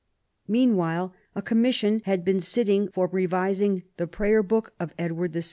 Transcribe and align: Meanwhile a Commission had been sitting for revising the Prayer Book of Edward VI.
Meanwhile 0.47 1.13
a 1.35 1.43
Commission 1.43 2.01
had 2.05 2.25
been 2.25 2.41
sitting 2.41 2.87
for 2.89 3.05
revising 3.11 3.83
the 3.97 4.07
Prayer 4.07 4.41
Book 4.41 4.73
of 4.79 4.95
Edward 4.97 5.33
VI. 5.33 5.39